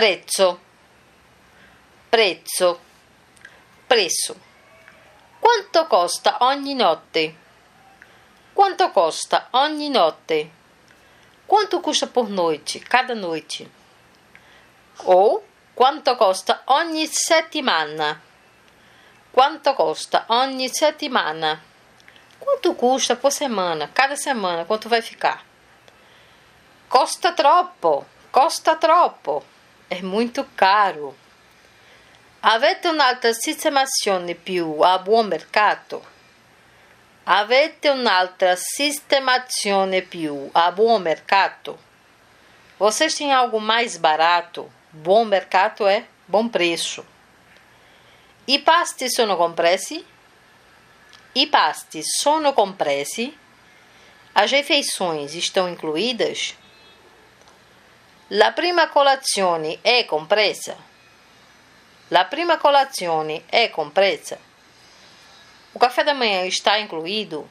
prezzo, 0.00 0.58
prezzo, 2.08 2.80
preço. 3.86 4.34
Quanto 5.38 5.86
costa 5.88 6.38
ogni 6.40 6.74
notte? 6.74 7.34
Quanto 8.54 8.90
costa 8.92 9.48
ogni 9.50 9.90
notte? 9.90 10.50
Quanto 11.44 11.80
custa 11.80 12.06
por 12.06 12.30
noite, 12.30 12.78
cada 12.78 13.14
noite? 13.14 13.70
Ou 15.04 15.44
quanto 15.74 16.16
costa 16.16 16.62
ogni 16.64 17.06
settimana? 17.06 18.22
Quanto 19.30 19.74
costa 19.74 20.24
ogni 20.28 20.70
settimana? 20.70 21.60
Quanto 22.38 22.74
custa 22.74 23.16
por 23.16 23.32
semana? 23.32 23.90
Cada 23.92 24.16
semana, 24.16 24.64
quanto 24.64 24.88
vai 24.88 25.02
ficar? 25.02 25.44
Costa 26.88 27.34
troppo, 27.34 28.06
costa 28.30 28.76
troppo. 28.76 29.59
É 29.92 30.02
muito 30.02 30.44
caro. 30.54 31.16
Avete 32.40 32.86
un'altra 32.86 33.32
sistemazione 33.34 34.36
più 34.36 34.80
a 34.82 34.96
buon 34.98 35.26
mercato? 35.26 36.00
Avete 37.24 37.88
un'altra 37.88 38.54
sistemazione 38.54 40.02
più 40.02 40.48
a 40.52 40.70
buon 40.70 41.02
mercato? 41.02 41.76
Vocês 42.78 43.14
têm 43.16 43.32
algo 43.32 43.58
mais 43.58 43.96
barato? 43.96 44.70
Bom 44.92 45.24
mercado 45.24 45.88
é 45.88 46.06
bom 46.28 46.48
preço. 46.48 47.04
I 48.46 48.60
pasti 48.60 49.10
sono 49.10 49.36
compressi? 49.36 50.06
I 51.34 51.46
pasti 51.48 52.00
sono 52.04 52.52
compressi? 52.52 53.36
As 54.32 54.52
refeições 54.52 55.34
estão 55.34 55.68
incluídas? 55.68 56.54
La 58.34 58.52
prima 58.52 58.88
colazione 58.88 59.78
è 59.80 60.04
compresa? 60.04 60.76
La 62.08 62.26
prima 62.26 62.58
colazione 62.58 63.42
è 63.46 63.70
compresa? 63.70 64.38
O 65.72 65.78
café 65.80 66.04
da 66.04 66.12
manhã 66.12 66.44
está 66.44 66.76
incluído? 66.76 67.48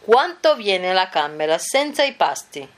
Quanto 0.00 0.56
viene 0.56 0.92
la 0.92 1.08
camera 1.08 1.58
senza 1.58 2.02
i 2.02 2.12
pasti? 2.14 2.68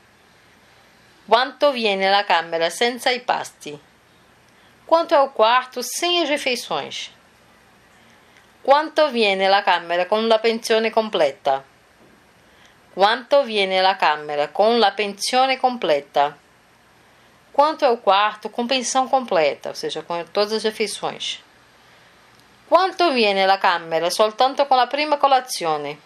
Quanto 1.25 1.71
viene 1.71 2.07
la 2.11 2.23
camera 2.23 2.69
senza 2.69 3.09
i 3.09 3.21
pasti? 3.21 3.75
Quanto 4.85 5.15
é 5.15 5.19
o 5.21 5.29
quarto 5.29 5.81
sem 5.81 6.21
as 6.21 6.29
refeições? 6.29 7.09
Quanto 8.61 9.09
viene 9.09 9.49
la 9.49 9.63
camera 9.63 10.05
con 10.05 10.27
la 10.27 10.37
pensione 10.37 10.91
completa? 10.91 11.63
Quanto 12.93 13.41
viene 13.41 13.81
la 13.81 13.95
camera 13.95 14.49
con 14.49 14.77
la 14.77 14.91
pensione 14.91 15.57
completa? 15.57 16.41
Quanto 17.53 17.85
é 17.85 17.89
o 17.89 17.97
quarto 17.97 18.49
com 18.49 18.65
pensão 18.65 19.07
completa, 19.07 19.69
ou 19.69 19.75
seja, 19.75 20.01
com 20.01 20.23
todas 20.25 20.53
as 20.53 20.63
refeições? 20.63 21.39
Quanto 22.67 23.13
viene 23.13 23.45
la 23.45 23.59
camera 23.59 24.09
soltanto 24.09 24.65
con 24.65 24.75
la 24.75 24.87
prima 24.87 25.17
colazione? 25.17 25.99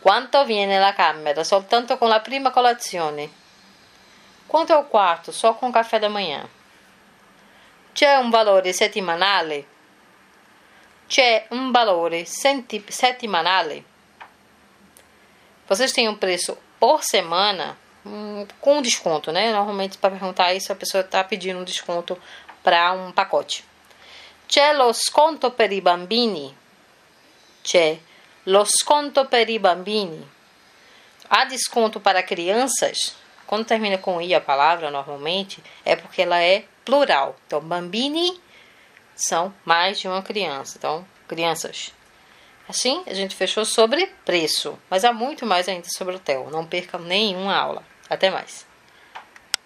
Quanto 0.00 0.44
viene 0.46 0.78
la 0.78 0.94
camera 0.94 1.44
soltanto 1.44 1.98
con 1.98 2.08
la 2.08 2.20
prima 2.20 2.50
colazione? 2.50 3.28
Quanto 4.48 4.72
é 4.72 4.76
o 4.76 4.84
quarto 4.84 5.32
só 5.32 5.52
com 5.52 5.70
café 5.70 5.98
da 5.98 6.08
manhã? 6.08 6.48
C'è 7.92 8.16
un 8.16 8.30
valore 8.30 8.72
settimanale? 8.72 9.66
C'è 11.06 11.48
un 11.50 11.70
valore 11.72 12.24
settimanale? 12.24 13.84
Vocês 15.66 15.92
têm 15.92 16.08
um 16.08 16.16
preço 16.16 16.56
por 16.78 17.02
semana 17.02 17.76
com 18.60 18.82
desconto, 18.82 19.32
né? 19.32 19.52
Normalmente 19.52 19.98
para 19.98 20.10
perguntar 20.10 20.54
isso 20.54 20.72
a 20.72 20.76
pessoa 20.76 21.02
está 21.02 21.22
pedindo 21.24 21.58
um 21.58 21.64
desconto 21.64 22.18
para 22.62 22.92
um 22.92 23.12
pacote. 23.12 23.64
C'è 24.46 24.72
lo 24.74 24.92
sconto 24.92 25.50
per 25.50 25.72
i 25.72 25.80
bambini? 25.80 26.56
C'è 27.62 27.98
lo 28.44 28.64
sconto 28.64 29.26
per 29.26 29.48
i 29.48 29.58
bambini? 29.58 30.24
Há 31.28 31.44
desconto 31.46 31.98
para 31.98 32.22
crianças? 32.22 33.16
Quando 33.46 33.64
termina 33.64 33.98
com 33.98 34.20
i 34.20 34.34
a 34.34 34.40
palavra, 34.40 34.90
normalmente, 34.90 35.62
é 35.84 35.96
porque 35.96 36.22
ela 36.22 36.40
é 36.40 36.64
plural. 36.84 37.36
Então, 37.46 37.60
bambini 37.60 38.40
são 39.16 39.52
mais 39.64 39.98
de 39.98 40.06
uma 40.06 40.22
criança. 40.22 40.76
Então, 40.78 41.04
crianças. 41.26 41.92
Assim, 42.68 43.02
a 43.06 43.14
gente 43.14 43.34
fechou 43.34 43.64
sobre 43.64 44.06
preço, 44.24 44.78
mas 44.90 45.04
há 45.04 45.12
muito 45.12 45.46
mais 45.46 45.68
ainda 45.68 45.88
sobre 45.96 46.16
hotel. 46.16 46.48
Não 46.50 46.66
perca 46.66 46.98
nenhuma 46.98 47.56
aula. 47.56 47.82
Até 48.08 48.30
mais. 48.30 48.66